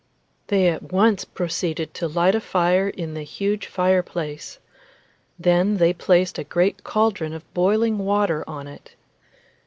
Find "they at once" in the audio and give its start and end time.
0.47-1.25